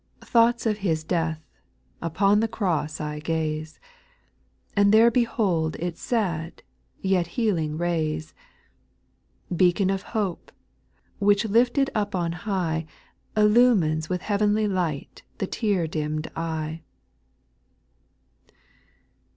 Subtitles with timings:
[0.21, 0.27] 4.
[0.29, 1.45] Thoughts of His death;—
[2.01, 3.79] upon the cross I gaze.
[4.75, 6.63] And there behold its sad,
[7.03, 8.33] yet healing rays;
[9.55, 10.51] Beacon of hope,
[11.19, 12.87] which lifted up on high,
[13.37, 16.81] Dlumes with heavenly light the tear dimm*d eye.